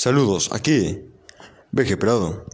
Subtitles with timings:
[0.00, 0.98] Saludos, aquí,
[1.72, 2.46] Veje Prado.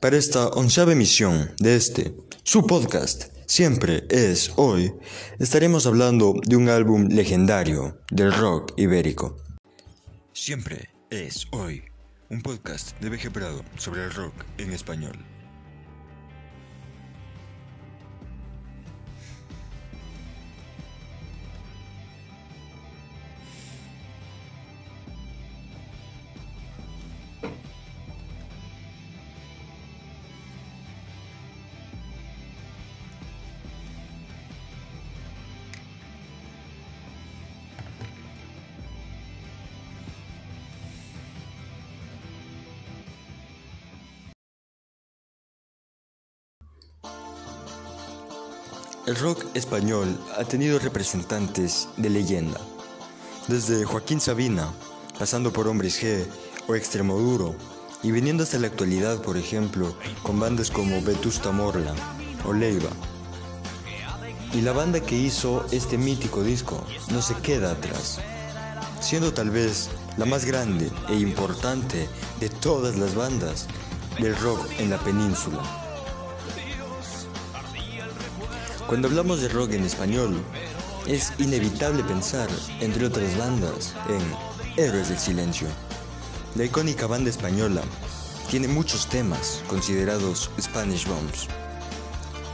[0.00, 4.92] Para esta onceava emisión de este, su podcast, Siempre es hoy,
[5.38, 9.36] estaremos hablando de un álbum legendario del rock ibérico.
[10.32, 11.84] Siempre es hoy,
[12.28, 15.16] un podcast de Veje Prado sobre el rock en español.
[49.08, 52.60] El rock español ha tenido representantes de leyenda,
[53.46, 54.70] desde Joaquín Sabina,
[55.18, 56.26] pasando por Hombres G
[56.66, 57.54] o Extremoduro,
[58.02, 61.94] y viniendo hasta la actualidad, por ejemplo, con bandas como Vetusta Morla
[62.44, 62.90] o Leiva.
[64.52, 68.20] Y la banda que hizo este mítico disco no se queda atrás,
[69.00, 73.68] siendo tal vez la más grande e importante de todas las bandas
[74.20, 75.87] del rock en la península.
[78.88, 80.42] Cuando hablamos de rock en español,
[81.06, 82.48] es inevitable pensar,
[82.80, 85.68] entre otras bandas, en Héroes del Silencio.
[86.54, 87.82] La icónica banda española
[88.50, 91.48] tiene muchos temas considerados Spanish Bombs.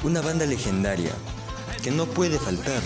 [0.02, 1.12] Una banda legendaria
[1.84, 2.82] que no puede faltar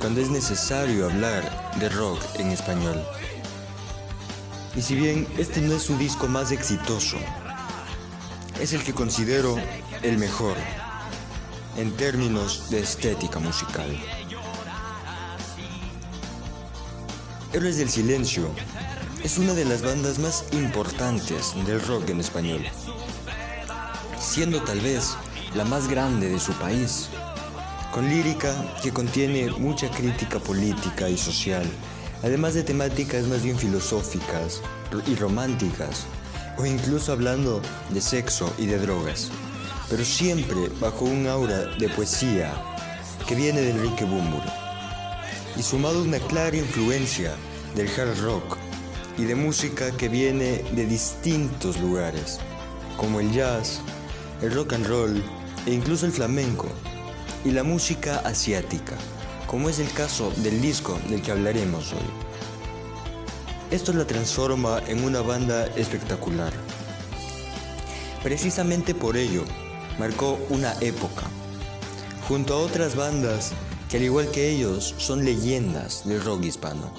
[0.00, 3.04] cuando es necesario hablar de rock en español.
[4.74, 7.18] Y si bien este no es su disco más exitoso,
[8.58, 9.58] es el que considero
[10.02, 10.56] el mejor
[11.76, 13.96] en términos de estética musical.
[17.52, 18.50] Héroes del Silencio
[19.22, 22.62] es una de las bandas más importantes del rock en español,
[24.18, 25.16] siendo tal vez
[25.54, 27.08] la más grande de su país,
[27.92, 31.64] con lírica que contiene mucha crítica política y social,
[32.22, 34.62] además de temáticas más bien filosóficas
[35.06, 36.06] y románticas,
[36.58, 39.30] o incluso hablando de sexo y de drogas
[39.92, 42.50] pero siempre bajo un aura de poesía
[43.28, 44.40] que viene de Enrique Bumbur,
[45.54, 47.34] y sumado a una clara influencia
[47.76, 48.56] del hard rock
[49.18, 52.38] y de música que viene de distintos lugares,
[52.96, 53.82] como el jazz,
[54.40, 55.22] el rock and roll
[55.66, 56.68] e incluso el flamenco,
[57.44, 58.96] y la música asiática,
[59.46, 62.08] como es el caso del disco del que hablaremos hoy.
[63.70, 66.54] Esto la transforma en una banda espectacular.
[68.22, 69.44] Precisamente por ello,
[69.98, 71.24] marcó una época,
[72.28, 73.52] junto a otras bandas
[73.88, 76.92] que al igual que ellos son leyendas del rock hispano,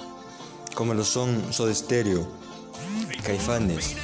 [0.74, 2.26] como lo son Soda Stereo,
[3.24, 3.96] Caifanes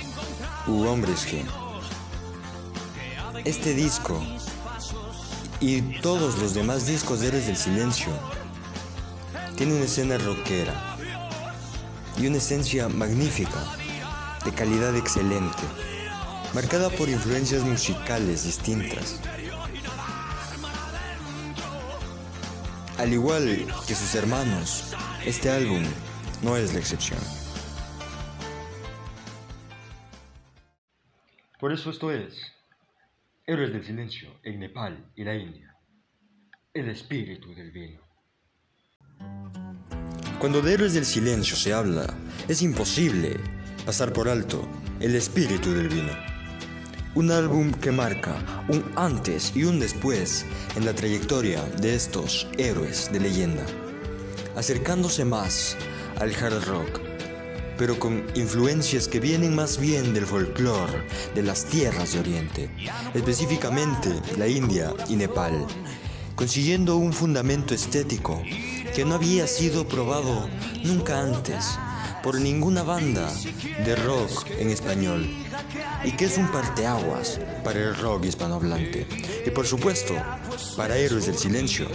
[0.67, 1.45] u Hombres G.
[3.45, 4.21] Este disco
[5.61, 8.13] y todos los demás discos de Eres del Silencio
[9.57, 10.97] tienen una escena rockera
[12.19, 13.65] y una esencia magnífica,
[14.45, 15.63] de calidad excelente
[16.55, 19.21] marcada por influencias musicales distintas.
[22.99, 24.95] Al igual que sus hermanos,
[25.25, 25.85] este álbum
[26.43, 27.19] no es la excepción.
[31.59, 32.35] Por eso esto es
[33.47, 35.77] Héroes del Silencio en Nepal y la India.
[36.73, 38.01] El espíritu del vino.
[40.39, 42.07] Cuando de Héroes del Silencio se habla,
[42.49, 43.37] es imposible
[43.85, 44.67] pasar por alto
[45.01, 46.30] el espíritu del vino.
[47.17, 48.37] Un álbum que marca
[48.69, 53.67] un antes y un después en la trayectoria de estos héroes de leyenda,
[54.55, 55.77] acercándose más
[56.21, 57.01] al hard rock,
[57.77, 61.05] pero con influencias que vienen más bien del folclore
[61.35, 62.71] de las tierras de Oriente,
[63.13, 65.67] específicamente la India y Nepal,
[66.37, 68.41] consiguiendo un fundamento estético
[68.95, 70.49] que no había sido probado
[70.85, 71.77] nunca antes
[72.23, 73.31] por ninguna banda
[73.85, 75.29] de rock en español
[76.05, 79.07] y que es un parteaguas para el rock hispanohablante
[79.45, 80.15] y por supuesto
[80.77, 81.87] para Héroes del Silencio.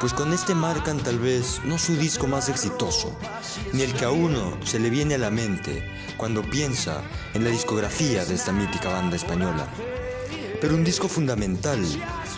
[0.00, 3.16] Pues con este marcan tal vez no su disco más exitoso,
[3.72, 5.82] ni el que a uno se le viene a la mente
[6.18, 7.02] cuando piensa
[7.32, 9.66] en la discografía de esta mítica banda española,
[10.60, 11.80] pero un disco fundamental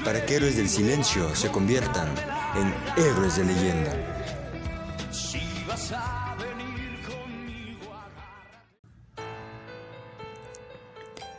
[0.04, 2.08] para que Héroes del Silencio se conviertan
[2.54, 4.17] en héroes de leyenda.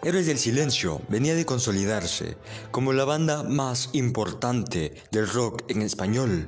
[0.01, 2.37] Héroes del Silencio venía de consolidarse
[2.71, 6.47] como la banda más importante del rock en español,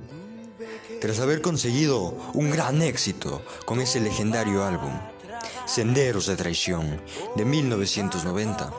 [1.01, 4.93] tras haber conseguido un gran éxito con ese legendario álbum,
[5.65, 7.01] Senderos de Traición,
[7.35, 8.73] de 1990.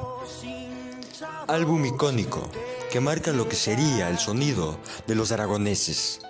[1.48, 2.48] Álbum icónico
[2.90, 6.20] que marca lo que sería el sonido de los aragoneses.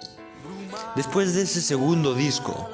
[0.94, 2.69] Después de ese segundo disco,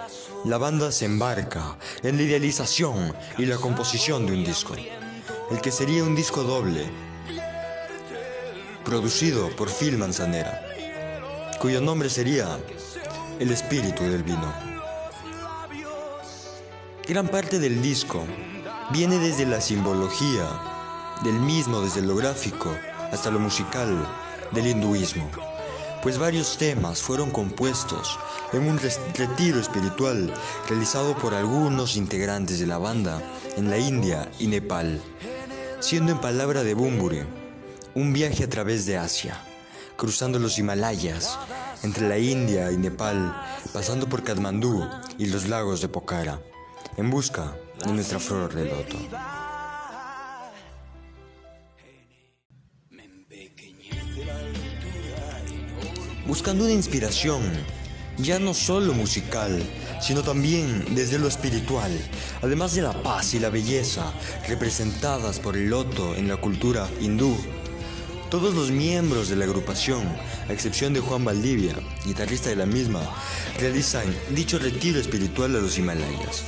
[0.45, 5.71] la banda se embarca en la idealización y la composición de un disco, el que
[5.71, 6.91] sería un disco doble,
[8.85, 10.67] producido por Phil Manzanera,
[11.61, 12.59] cuyo nombre sería
[13.39, 14.53] El espíritu del vino.
[17.07, 18.25] Gran parte del disco
[18.91, 20.45] viene desde la simbología,
[21.23, 22.69] del mismo desde lo gráfico
[23.13, 23.97] hasta lo musical
[24.51, 25.31] del hinduismo,
[26.03, 28.19] pues varios temas fueron compuestos
[28.53, 28.79] en un
[29.15, 30.33] retiro espiritual
[30.69, 33.23] realizado por algunos integrantes de la banda
[33.57, 35.01] en la India y Nepal,
[35.81, 37.23] siendo en palabra de Bumburi
[37.95, 39.41] un viaje a través de Asia,
[39.97, 41.39] cruzando los Himalayas,
[41.83, 43.35] entre la India y Nepal,
[43.73, 46.41] pasando por Katmandú y los lagos de Pokhara,
[46.97, 48.99] en busca de nuestra flor de loto.
[56.29, 57.43] Buscando una inspiración,
[58.19, 59.63] ya no solo musical,
[59.99, 61.91] sino también desde lo espiritual,
[62.43, 64.13] además de la paz y la belleza
[64.47, 67.35] representadas por el loto en la cultura hindú.
[68.31, 70.03] Todos los miembros de la agrupación,
[70.51, 73.01] a excepción de Juan Valdivia, guitarrista de la misma,
[73.59, 76.45] realizan dicho retiro espiritual a los Himalayas,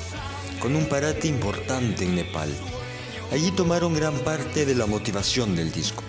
[0.61, 2.51] con un parate importante en Nepal.
[3.33, 6.03] Allí tomaron gran parte de la motivación del disco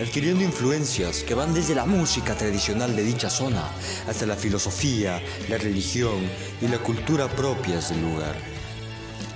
[0.00, 3.64] adquiriendo influencias que van desde la música tradicional de dicha zona
[4.08, 6.28] hasta la filosofía, la religión
[6.60, 8.34] y la cultura propias del lugar.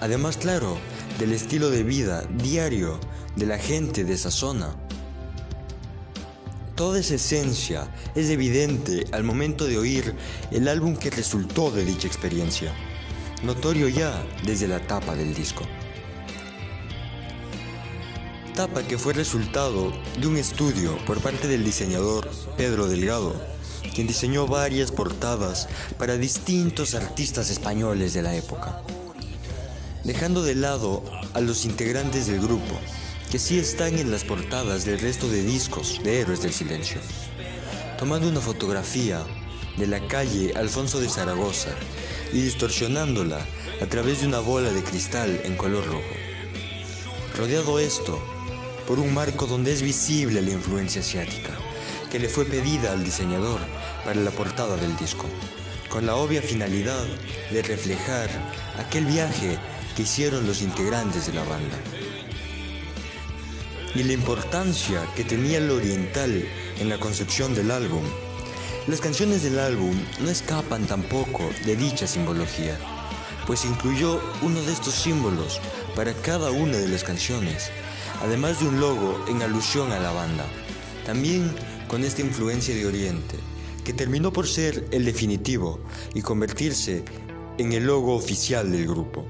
[0.01, 0.79] Además, claro,
[1.19, 2.99] del estilo de vida diario
[3.37, 4.75] de la gente de esa zona.
[6.75, 10.15] Toda esa esencia es evidente al momento de oír
[10.53, 12.73] el álbum que resultó de dicha experiencia,
[13.43, 15.65] notorio ya desde la tapa del disco
[18.59, 23.41] etapa que fue resultado de un estudio por parte del diseñador Pedro Delgado,
[23.95, 28.83] quien diseñó varias portadas para distintos artistas españoles de la época,
[30.03, 32.81] dejando de lado a los integrantes del grupo,
[33.31, 37.01] que sí están en las portadas del resto de discos de Héroes del Silencio,
[37.97, 39.25] tomando una fotografía
[39.77, 41.71] de la calle Alfonso de Zaragoza
[42.33, 43.39] y distorsionándola
[43.81, 46.03] a través de una bola de cristal en color rojo.
[47.37, 48.21] Rodeado esto
[48.89, 51.51] por un marco donde es visible la influencia asiática,
[52.11, 53.61] que le fue pedida al diseñador
[54.03, 55.27] para la portada del disco,
[55.91, 57.05] con la obvia finalidad
[57.51, 58.31] de reflejar
[58.79, 59.59] aquel viaje
[59.95, 61.77] que hicieron los integrantes de la banda.
[63.95, 66.43] Y la importancia que tenía lo oriental
[66.81, 68.05] en la concepción del álbum.
[68.87, 72.79] Las canciones del álbum no escapan tampoco de dicha simbología,
[73.47, 75.61] pues incluyó uno de estos símbolos
[75.95, 77.71] para cada una de las canciones,
[78.21, 80.45] además de un logo en alusión a la banda,
[81.05, 81.55] también
[81.89, 83.37] con esta influencia de Oriente,
[83.85, 85.81] que terminó por ser el definitivo
[86.15, 87.05] y convertirse
[87.59, 89.27] en el logo oficial del grupo.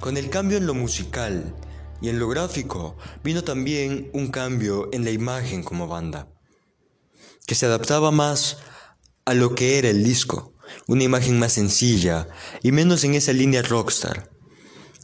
[0.00, 1.54] Con el cambio en lo musical
[2.00, 6.28] y en lo gráfico vino también un cambio en la imagen como banda,
[7.46, 8.58] que se adaptaba más
[9.24, 10.54] a lo que era el disco,
[10.88, 12.26] una imagen más sencilla
[12.62, 14.32] y menos en esa línea rockstar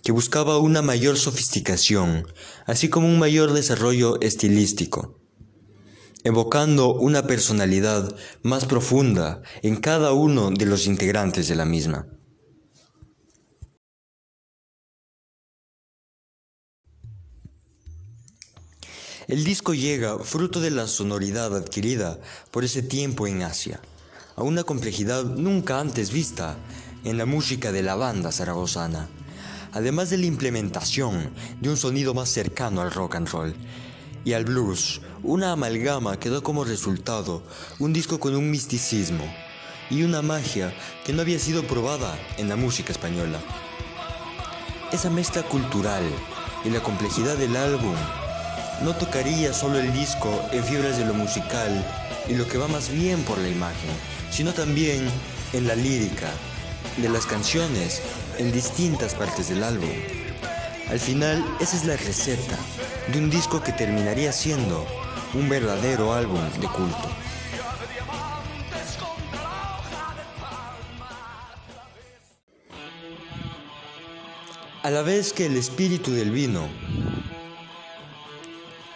[0.02, 2.26] que buscaba una mayor sofisticación,
[2.67, 5.21] así como un mayor desarrollo estilístico,
[6.25, 12.07] evocando una personalidad más profunda en cada uno de los integrantes de la misma.
[19.26, 22.19] El disco llega fruto de la sonoridad adquirida
[22.50, 23.78] por ese tiempo en Asia,
[24.37, 26.57] a una complejidad nunca antes vista
[27.05, 29.11] en la música de la banda zaragozana
[29.72, 33.54] además de la implementación de un sonido más cercano al rock and roll
[34.25, 37.42] y al blues, una amalgama que da como resultado
[37.78, 39.25] un disco con un misticismo
[39.90, 40.72] y una magia
[41.04, 43.40] que no había sido probada en la música española.
[44.92, 46.04] Esa mezcla cultural
[46.64, 47.94] y la complejidad del álbum
[48.82, 51.84] no tocaría solo el disco en fibras de lo musical
[52.28, 53.90] y lo que va más bien por la imagen,
[54.30, 55.08] sino también
[55.52, 56.30] en la lírica
[56.96, 58.02] de las canciones
[58.38, 59.90] en distintas partes del álbum.
[60.88, 62.57] Al final, esa es la receta
[63.12, 64.87] de un disco que terminaría siendo
[65.35, 67.09] un verdadero álbum de culto.
[74.83, 76.68] A la vez que el espíritu del vino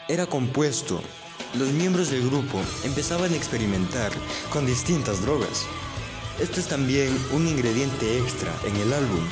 [0.09, 1.03] era compuesto,
[1.55, 4.11] los miembros del grupo empezaban a experimentar
[4.51, 5.67] con distintas drogas
[6.41, 9.23] Esto es también un ingrediente extra en el álbum,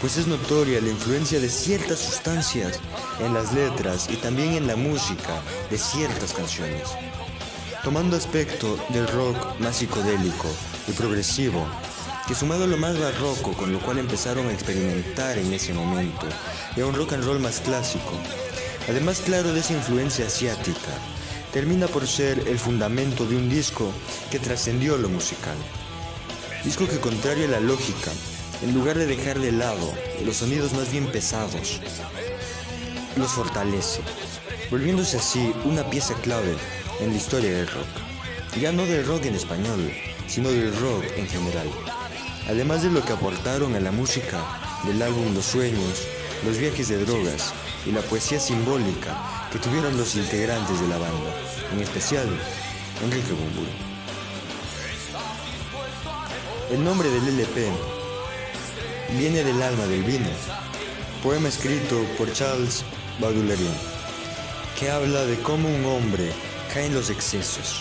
[0.00, 2.80] pues es notoria la influencia de ciertas sustancias
[3.20, 5.40] en las letras y también en la música
[5.70, 6.88] de ciertas canciones,
[7.84, 10.48] tomando aspecto del rock más psicodélico
[10.88, 11.66] y progresivo,
[12.26, 16.26] que sumado a lo más barroco con lo cual empezaron a experimentar en ese momento,
[16.76, 18.12] y a un rock and roll más clásico,
[18.88, 20.92] además claro de esa influencia asiática,
[21.52, 23.92] termina por ser el fundamento de un disco
[24.30, 25.56] que trascendió lo musical.
[26.64, 28.10] Disco que contrario a la lógica,
[28.62, 29.94] en lugar de dejar de lado
[30.26, 31.80] los sonidos más bien pesados,
[33.16, 34.02] los fortalece,
[34.70, 36.54] volviéndose así una pieza clave
[37.00, 37.88] en la historia del rock.
[38.60, 39.90] Ya no del rock en español,
[40.26, 41.68] sino del rock en general.
[42.46, 44.44] Además de lo que aportaron a la música
[44.84, 46.02] del álbum Los Sueños,
[46.44, 47.54] los viajes de drogas
[47.86, 51.34] y la poesía simbólica que tuvieron los integrantes de la banda,
[51.72, 52.28] en especial
[53.02, 53.89] Enrique Bumburi.
[56.70, 57.68] El nombre del LP
[59.18, 60.28] viene del alma del vino,
[61.20, 62.84] poema escrito por Charles
[63.18, 63.74] Baudelaire,
[64.78, 66.30] que habla de cómo un hombre
[66.72, 67.80] cae en los excesos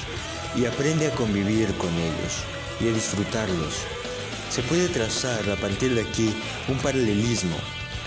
[0.56, 2.44] y aprende a convivir con ellos
[2.82, 3.76] y a disfrutarlos.
[4.50, 6.34] Se puede trazar a partir de aquí
[6.68, 7.58] un paralelismo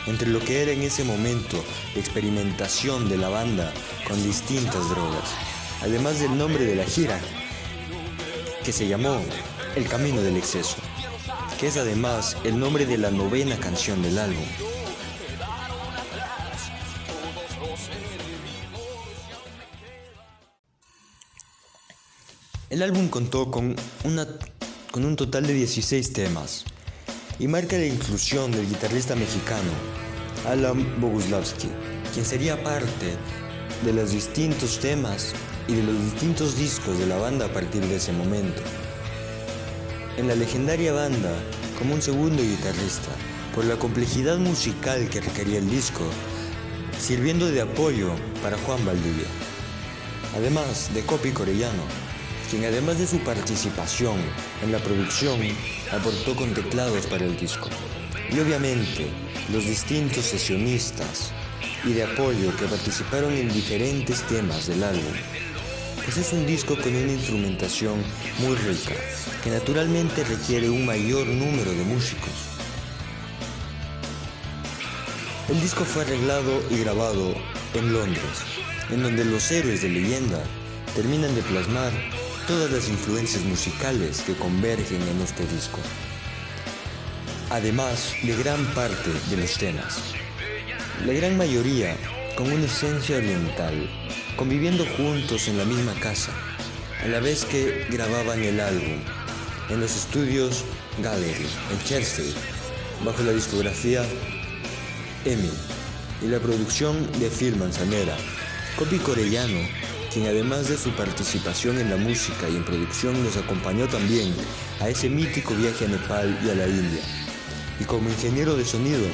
[0.08, 1.62] entre lo que era en ese momento
[1.94, 3.72] la experimentación de la banda
[4.08, 5.30] con distintas drogas,
[5.80, 7.20] además del nombre de la gira,
[8.64, 9.22] que se llamó
[9.74, 10.76] El Camino del Exceso,
[11.58, 14.44] que es además el nombre de la novena canción del álbum.
[22.68, 23.74] El álbum contó con,
[24.04, 24.26] una,
[24.90, 26.64] con un total de 16 temas
[27.38, 29.70] y marca la inclusión del guitarrista mexicano
[30.48, 31.68] Alan Boguslavski,
[32.12, 33.16] quien sería parte
[33.84, 35.32] de los distintos temas
[35.66, 38.60] y de los distintos discos de la banda a partir de ese momento.
[40.18, 41.32] En la legendaria banda,
[41.78, 43.08] como un segundo guitarrista,
[43.54, 46.04] por la complejidad musical que requería el disco,
[47.00, 48.10] sirviendo de apoyo
[48.42, 49.26] para Juan Valdivia.
[50.36, 51.82] Además de Copi Corellano,
[52.50, 54.16] quien además de su participación
[54.62, 55.40] en la producción
[55.90, 57.70] aportó con teclados para el disco.
[58.30, 59.08] Y obviamente
[59.50, 61.32] los distintos sesionistas
[61.84, 65.14] y de apoyo que participaron en diferentes temas del álbum.
[66.04, 68.02] Pues es un disco con una instrumentación
[68.40, 68.94] muy rica,
[69.44, 72.30] que naturalmente requiere un mayor número de músicos.
[75.48, 77.34] El disco fue arreglado y grabado
[77.74, 78.38] en Londres,
[78.90, 80.42] en donde los héroes de leyenda
[80.96, 81.92] terminan de plasmar
[82.48, 85.78] todas las influencias musicales que convergen en este disco,
[87.50, 90.00] además de gran parte de los temas.
[91.06, 91.96] La gran mayoría
[92.36, 93.88] con una esencia oriental,
[94.36, 96.32] conviviendo juntos en la misma casa,
[97.02, 99.00] a la vez que grababan el álbum
[99.68, 100.64] en los estudios
[101.02, 102.32] Gallery en Chelsea,
[103.04, 104.04] bajo la discografía
[105.24, 105.50] EMI
[106.22, 108.16] y la producción de Phil Manzanera.
[108.76, 109.60] Copi Corellano
[110.12, 114.34] quien además de su participación en la música y en producción nos acompañó también
[114.80, 117.02] a ese mítico viaje a Nepal y a la India.
[117.80, 119.06] Y como ingeniero de sonido,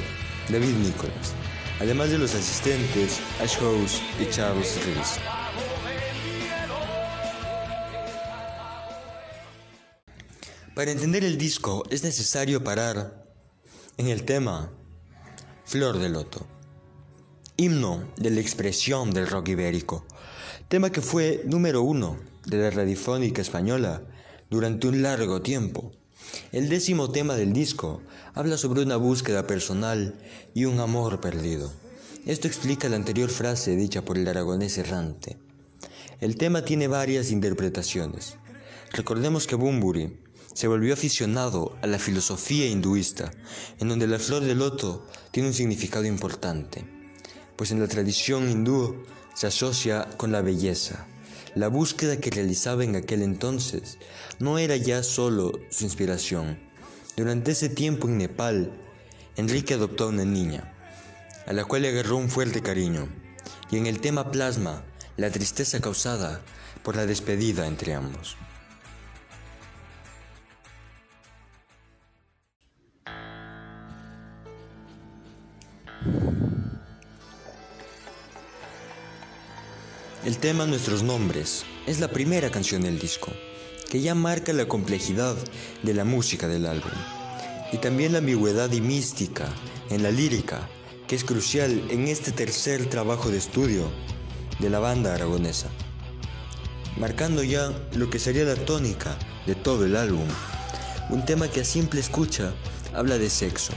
[0.48, 1.34] David Nicholas,
[1.80, 5.18] además de los asistentes Ash House y Charles Rees.
[10.74, 13.24] Para entender el disco es necesario parar
[13.96, 14.70] en el tema
[15.64, 16.46] Flor de Loto,
[17.56, 20.06] himno de la expresión del rock ibérico
[20.68, 24.02] tema que fue número uno de la radiofónica española
[24.50, 25.92] durante un largo tiempo.
[26.52, 28.02] El décimo tema del disco
[28.38, 30.14] habla sobre una búsqueda personal
[30.54, 31.72] y un amor perdido.
[32.24, 35.36] Esto explica la anterior frase dicha por el aragonés errante.
[36.20, 38.36] El tema tiene varias interpretaciones.
[38.92, 40.20] Recordemos que Bumburi
[40.54, 43.32] se volvió aficionado a la filosofía hinduista,
[43.80, 46.84] en donde la flor de loto tiene un significado importante,
[47.56, 49.02] pues en la tradición hindú
[49.34, 51.08] se asocia con la belleza.
[51.56, 53.98] La búsqueda que realizaba en aquel entonces
[54.38, 56.67] no era ya solo su inspiración.
[57.18, 58.70] Durante ese tiempo en Nepal,
[59.34, 60.72] Enrique adoptó a una niña,
[61.48, 63.08] a la cual le agarró un fuerte cariño,
[63.72, 64.84] y en el tema plasma
[65.16, 66.40] la tristeza causada
[66.84, 68.36] por la despedida entre ambos.
[80.24, 83.32] El tema Nuestros Nombres es la primera canción del disco,
[83.88, 85.36] que ya marca la complejidad
[85.82, 86.92] de la música del álbum,
[87.72, 89.48] y también la ambigüedad y mística
[89.88, 90.68] en la lírica,
[91.06, 93.90] que es crucial en este tercer trabajo de estudio
[94.58, 95.68] de la banda aragonesa,
[96.98, 99.16] marcando ya lo que sería la tónica
[99.46, 100.28] de todo el álbum,
[101.08, 102.52] un tema que a simple escucha
[102.94, 103.72] habla de sexo,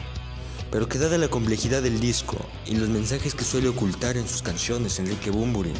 [0.72, 4.41] pero que dada la complejidad del disco y los mensajes que suele ocultar en sus
[4.41, 5.74] canciones Enrique Bumburi,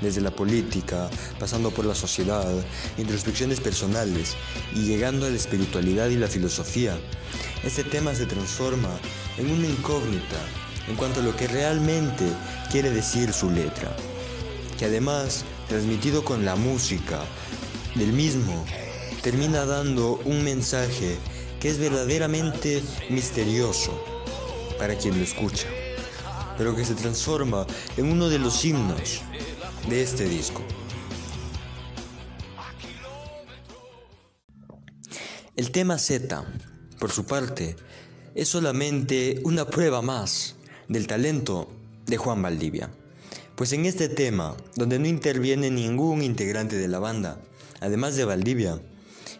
[0.00, 2.46] desde la política, pasando por la sociedad,
[2.96, 4.36] introspecciones personales
[4.74, 6.98] y llegando a la espiritualidad y la filosofía,
[7.64, 8.90] este tema se transforma
[9.36, 10.38] en una incógnita
[10.88, 12.24] en cuanto a lo que realmente
[12.70, 13.94] quiere decir su letra,
[14.78, 17.20] que además, transmitido con la música
[17.94, 18.64] del mismo,
[19.22, 21.18] termina dando un mensaje
[21.60, 23.92] que es verdaderamente misterioso
[24.78, 25.66] para quien lo escucha,
[26.56, 29.22] pero que se transforma en uno de los himnos
[29.88, 30.62] de este disco.
[35.56, 36.44] El tema Z,
[36.98, 37.76] por su parte,
[38.34, 40.56] es solamente una prueba más
[40.88, 41.70] del talento
[42.06, 42.90] de Juan Valdivia.
[43.56, 47.40] Pues en este tema, donde no interviene ningún integrante de la banda,
[47.80, 48.80] además de Valdivia,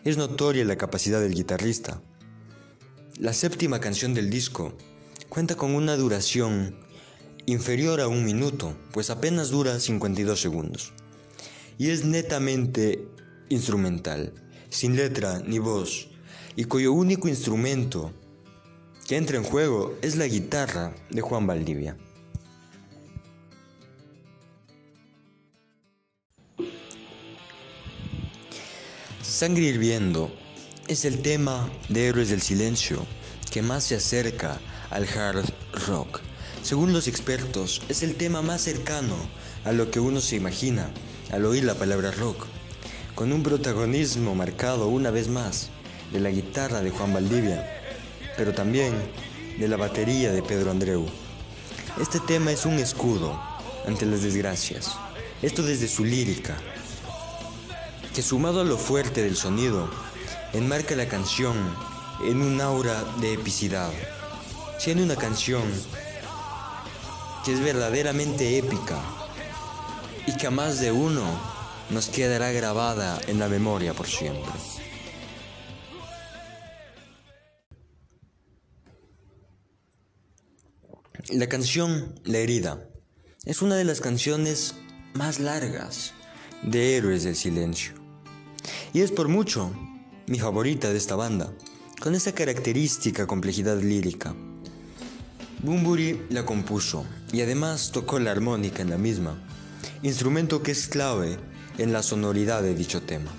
[0.04, 2.00] es notoria la capacidad del guitarrista.
[3.18, 4.72] La séptima canción del disco
[5.28, 6.87] cuenta con una duración
[7.48, 10.92] inferior a un minuto, pues apenas dura 52 segundos.
[11.78, 13.08] Y es netamente
[13.48, 14.34] instrumental,
[14.68, 16.08] sin letra ni voz,
[16.56, 18.12] y cuyo único instrumento
[19.06, 21.96] que entra en juego es la guitarra de Juan Valdivia.
[29.22, 30.30] Sangre hirviendo
[30.86, 33.06] es el tema de Héroes del Silencio
[33.50, 35.46] que más se acerca al hard
[35.86, 36.27] rock.
[36.68, 39.16] Según los expertos, es el tema más cercano
[39.64, 40.90] a lo que uno se imagina
[41.32, 42.44] al oír la palabra rock,
[43.14, 45.70] con un protagonismo marcado una vez más
[46.12, 47.66] de la guitarra de Juan Valdivia,
[48.36, 48.92] pero también
[49.58, 51.06] de la batería de Pedro Andreu.
[51.98, 53.40] Este tema es un escudo
[53.86, 54.94] ante las desgracias,
[55.40, 56.54] esto desde su lírica,
[58.14, 59.88] que sumado a lo fuerte del sonido,
[60.52, 61.56] enmarca la canción
[62.26, 63.90] en un aura de epicidad,
[64.78, 65.62] siendo una canción
[67.48, 69.02] que es verdaderamente épica
[70.26, 71.24] y que a más de uno
[71.88, 74.52] nos quedará grabada en la memoria por siempre.
[81.30, 82.86] La canción La herida
[83.46, 84.74] es una de las canciones
[85.14, 86.12] más largas
[86.62, 87.94] de Héroes del Silencio.
[88.92, 89.72] Y es por mucho
[90.26, 91.50] mi favorita de esta banda,
[91.98, 94.36] con esa característica complejidad lírica.
[95.60, 99.36] Bumburi la compuso y además tocó la armónica en la misma,
[100.04, 101.36] instrumento que es clave
[101.78, 103.32] en la sonoridad de dicho tema.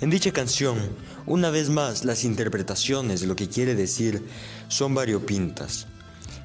[0.00, 0.78] En dicha canción,
[1.26, 4.22] una vez más las interpretaciones de lo que quiere decir
[4.68, 5.86] son variopintas,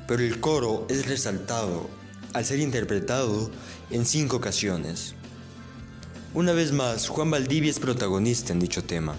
[0.05, 1.89] pero el coro es resaltado
[2.33, 3.49] al ser interpretado
[3.91, 5.15] en cinco ocasiones.
[6.33, 9.15] Una vez más, Juan Valdivia es protagonista en dicho tema,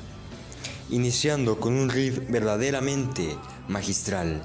[0.90, 3.34] iniciando con un riff verdaderamente
[3.66, 4.42] magistral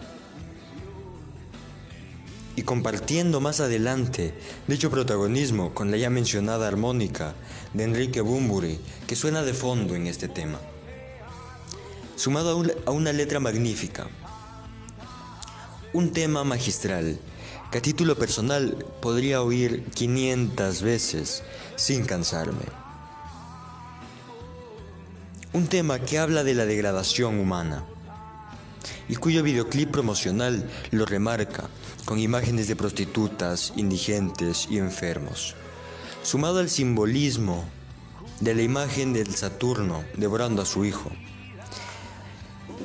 [2.55, 4.33] y compartiendo más adelante
[4.67, 7.35] dicho protagonismo con la ya mencionada armónica
[7.73, 10.59] de Enrique Bumburi que suena de fondo en este tema.
[12.15, 14.07] Sumado a una letra magnífica,
[15.91, 17.19] un tema magistral
[17.71, 21.43] que a título personal podría oír 500 veces
[21.75, 22.65] sin cansarme.
[25.51, 27.85] Un tema que habla de la degradación humana
[29.07, 31.69] y cuyo videoclip promocional lo remarca
[32.05, 35.55] con imágenes de prostitutas, indigentes y enfermos,
[36.23, 37.65] sumado al simbolismo
[38.39, 41.11] de la imagen del Saturno devorando a su hijo.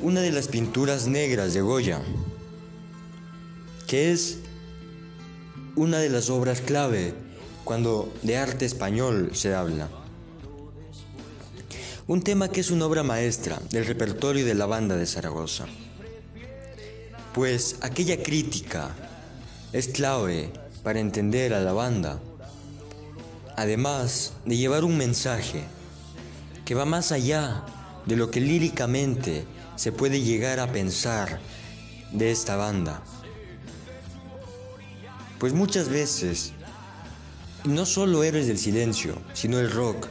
[0.01, 2.01] Una de las pinturas negras de Goya
[3.91, 4.37] que es
[5.75, 7.13] una de las obras clave
[7.65, 9.89] cuando de arte español se habla.
[12.07, 15.65] Un tema que es una obra maestra del repertorio de la banda de Zaragoza.
[17.33, 18.89] Pues aquella crítica
[19.71, 20.51] es clave
[20.83, 22.19] para entender a la banda,
[23.55, 25.63] además de llevar un mensaje
[26.65, 27.63] que va más allá
[28.05, 29.45] de lo que líricamente
[29.77, 31.39] se puede llegar a pensar
[32.11, 33.01] de esta banda.
[35.39, 36.51] Pues muchas veces,
[37.63, 40.07] no solo Héroes del Silencio, sino el rock,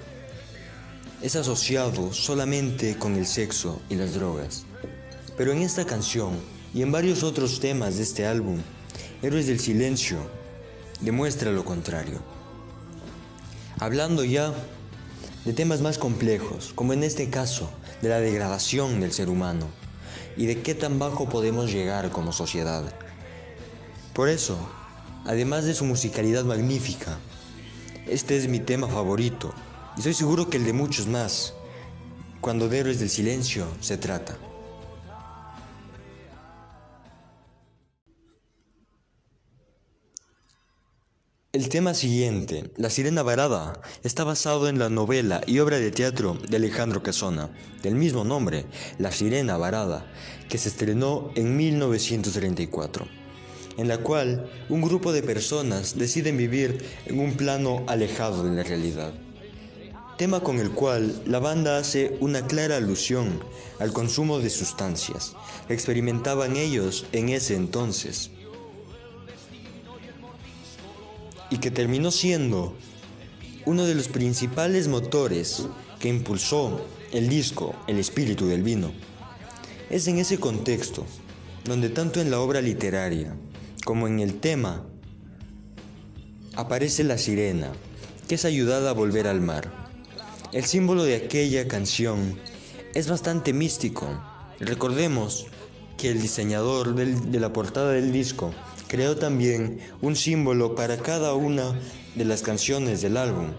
[1.21, 4.65] es asociado solamente con el sexo y las drogas.
[5.37, 6.39] Pero en esta canción
[6.73, 8.59] y en varios otros temas de este álbum,
[9.23, 10.19] Héroes del Silencio
[11.01, 12.21] demuestra lo contrario.
[13.79, 14.53] Hablando ya
[15.45, 17.71] de temas más complejos, como en este caso
[18.03, 19.67] de la degradación del ser humano
[20.37, 22.85] y de qué tan bajo podemos llegar como sociedad.
[24.15, 24.59] Por eso,
[25.25, 27.19] además de su musicalidad magnífica.
[28.07, 29.55] Este es mi tema favorito
[29.97, 31.55] y estoy seguro que el de muchos más,
[32.41, 34.37] cuando de héroes del silencio se trata.
[41.53, 46.39] El tema siguiente, La Sirena Varada, está basado en la novela y obra de teatro
[46.49, 47.51] de Alejandro Casona,
[47.83, 48.67] del mismo nombre,
[48.99, 50.07] La Sirena Varada,
[50.49, 53.05] que se estrenó en 1934,
[53.79, 58.63] en la cual un grupo de personas deciden vivir en un plano alejado de la
[58.63, 59.13] realidad.
[60.19, 63.41] Tema con el cual la banda hace una clara alusión
[63.81, 65.35] al consumo de sustancias
[65.67, 68.31] que experimentaban ellos en ese entonces
[71.51, 72.77] y que terminó siendo
[73.67, 75.67] uno de los principales motores
[75.99, 78.93] que impulsó el disco El espíritu del vino.
[79.91, 81.05] Es en ese contexto
[81.65, 83.37] donde tanto en la obra literaria
[83.85, 84.87] como en el tema
[86.55, 87.73] aparece la sirena,
[88.29, 89.71] que es ayudada a volver al mar.
[90.53, 92.39] El símbolo de aquella canción
[92.95, 94.07] es bastante místico.
[94.59, 95.47] Recordemos
[95.97, 98.53] que el diseñador de la portada del disco
[98.91, 101.79] creó también un símbolo para cada una
[102.17, 103.53] de las canciones del álbum.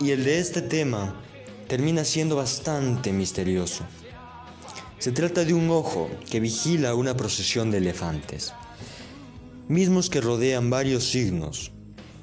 [0.00, 1.20] Y el de este tema
[1.68, 3.84] termina siendo bastante misterioso.
[4.98, 8.54] Se trata de un ojo que vigila una procesión de elefantes,
[9.68, 11.70] mismos que rodean varios signos,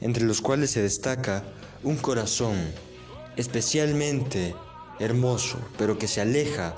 [0.02, 1.44] entre los cuales se destaca
[1.84, 2.56] un corazón
[3.36, 4.56] especialmente
[5.00, 6.76] hermoso, pero que se aleja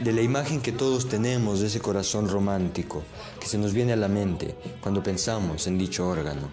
[0.00, 3.02] de la imagen que todos tenemos de ese corazón romántico
[3.38, 6.48] que se nos viene a la mente cuando pensamos en dicho órgano.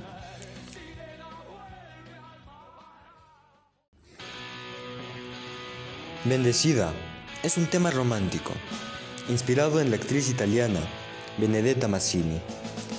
[6.25, 6.91] Bendecida
[7.41, 8.51] es un tema romántico,
[9.29, 10.81] inspirado en la actriz italiana
[11.37, 12.41] Benedetta Massini,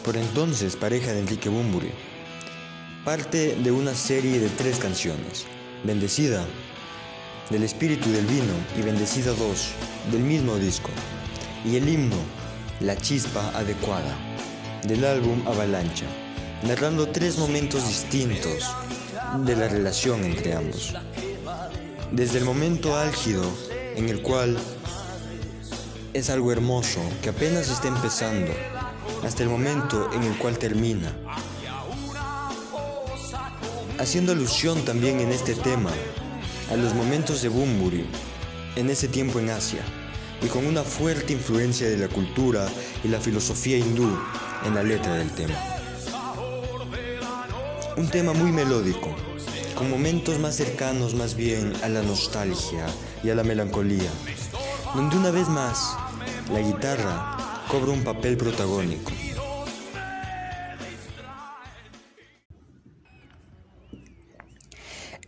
[0.03, 1.91] por entonces pareja de Enrique Bumburi.
[3.05, 5.47] Parte de una serie de tres canciones,
[5.85, 6.45] Bendecida,
[7.51, 9.69] del espíritu del vino y Bendecida 2
[10.13, 10.91] del mismo disco,
[11.65, 12.17] y el himno
[12.81, 14.15] La chispa adecuada
[14.87, 16.07] del álbum Avalancha,
[16.63, 18.65] narrando tres momentos distintos
[19.45, 20.95] de la relación entre ambos.
[22.13, 23.43] Desde el momento álgido
[23.97, 24.59] en el cual
[26.13, 28.53] es algo hermoso que apenas está empezando,
[29.25, 31.15] hasta el momento en el cual termina.
[33.99, 35.91] Haciendo alusión también en este tema
[36.71, 38.05] a los momentos de Bumburi
[38.77, 39.83] en ese tiempo en Asia
[40.43, 42.69] y con una fuerte influencia de la cultura
[43.03, 44.09] y la filosofía hindú
[44.65, 45.55] en la letra del tema.
[47.97, 49.15] Un tema muy melódico,
[49.75, 52.87] con momentos más cercanos más bien a la nostalgia
[53.25, 54.11] y a la melancolía,
[54.95, 55.97] donde una vez más
[56.53, 59.11] la guitarra cobra un papel protagónico.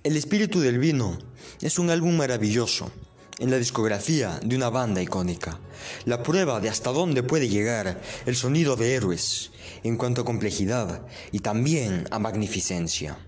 [0.03, 1.19] El espíritu del vino
[1.61, 2.91] es un álbum maravilloso
[3.39, 5.59] en la discografía de una banda icónica,
[6.05, 9.51] la prueba de hasta dónde puede llegar el sonido de héroes
[9.83, 13.19] en cuanto a complejidad y también a magnificencia.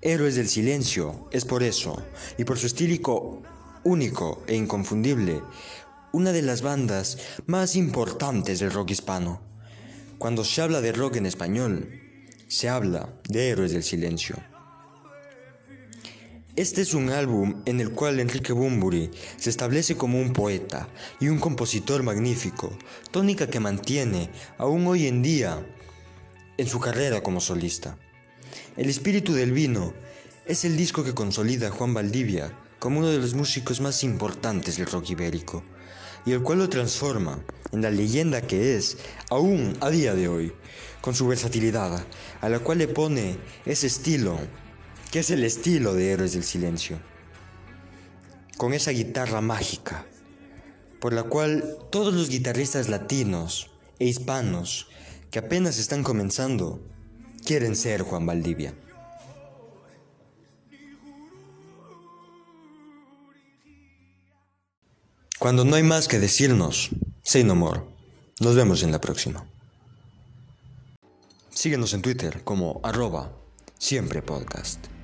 [0.00, 2.00] Héroes del Silencio es por eso,
[2.36, 3.42] y por su estílico
[3.82, 5.42] único e inconfundible,
[6.12, 9.40] una de las bandas más importantes del rock hispano.
[10.18, 12.00] Cuando se habla de rock en español,
[12.46, 14.36] se habla de Héroes del Silencio.
[16.58, 20.88] Este es un álbum en el cual Enrique Bumburi se establece como un poeta
[21.20, 22.76] y un compositor magnífico,
[23.12, 25.64] tónica que mantiene aún hoy en día
[26.56, 27.96] en su carrera como solista.
[28.76, 29.94] El espíritu del vino
[30.46, 34.78] es el disco que consolida a Juan Valdivia como uno de los músicos más importantes
[34.78, 35.62] del rock ibérico
[36.26, 37.38] y el cual lo transforma
[37.70, 38.98] en la leyenda que es
[39.30, 40.52] aún a día de hoy,
[41.02, 42.04] con su versatilidad,
[42.40, 44.40] a la cual le pone ese estilo
[45.10, 46.98] que es el estilo de Héroes del Silencio,
[48.56, 50.06] con esa guitarra mágica,
[51.00, 54.88] por la cual todos los guitarristas latinos e hispanos
[55.30, 56.80] que apenas están comenzando
[57.44, 58.74] quieren ser Juan Valdivia.
[65.38, 66.90] Cuando no hay más que decirnos,
[67.22, 67.82] say no more.
[68.40, 69.46] Nos vemos en la próxima.
[71.50, 73.32] Síguenos en Twitter como arroba
[73.78, 74.97] siempre podcast.